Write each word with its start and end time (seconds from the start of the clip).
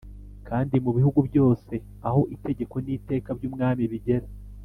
Kandi 0.47 0.75
mu 0.85 0.91
bihugu 0.97 1.19
byose 1.29 1.73
aho 2.07 2.21
itegeko 2.35 2.75
n 2.85 2.87
iteka 2.97 3.29
by’umwami 3.37 3.83
bigera. 3.91 4.27